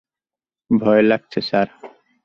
[0.71, 1.67] ভয় লাগছে, স্যার।